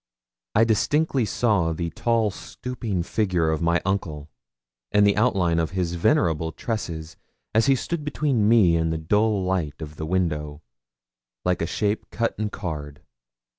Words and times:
I 0.55 0.63
distinctly 0.63 1.25
saw 1.25 1.73
the 1.73 1.91
tall 1.91 2.31
stooping 2.31 3.03
figure 3.03 3.51
of 3.51 3.61
my 3.61 3.83
uncle, 3.85 4.31
and 4.91 5.05
the 5.05 5.15
outline 5.15 5.59
of 5.59 5.69
his 5.77 5.93
venerable 5.93 6.51
tresses, 6.51 7.17
as 7.53 7.67
he 7.67 7.75
stood 7.75 8.03
between 8.03 8.49
me 8.49 8.75
and 8.75 8.91
the 8.91 8.97
dull 8.97 9.43
light 9.43 9.79
of 9.79 9.97
the 9.97 10.07
window, 10.07 10.63
like 11.45 11.61
a 11.61 11.67
shape 11.67 12.09
cut 12.09 12.33
in 12.39 12.49
card. 12.49 13.03